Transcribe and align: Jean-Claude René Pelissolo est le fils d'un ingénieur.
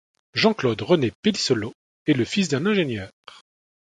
Jean-Claude 0.33 0.81
René 0.81 1.11
Pelissolo 1.21 1.73
est 2.07 2.13
le 2.15 2.25
fils 2.25 2.47
d'un 2.47 2.65
ingénieur. 2.65 3.11